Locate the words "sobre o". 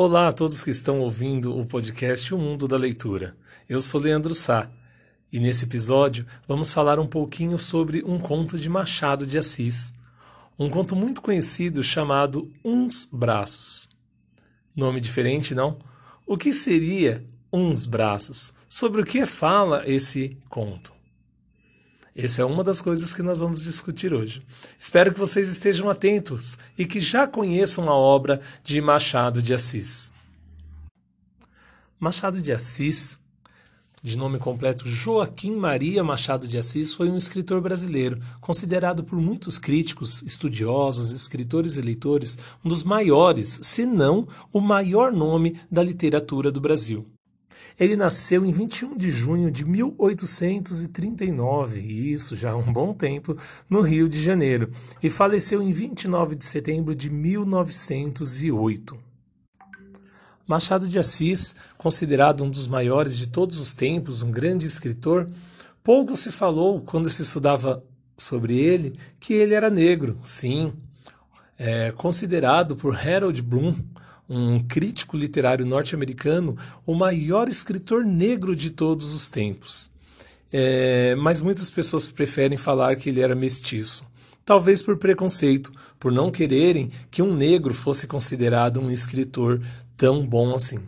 18.68-19.04